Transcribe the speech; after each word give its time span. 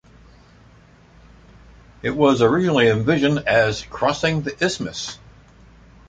It 2.01 2.09
was 2.09 2.41
originally 2.41 2.87
envisioned 2.87 3.47
as 3.47 3.83
crossing 3.83 4.41
the 4.41 4.57
isthmus. 4.65 5.19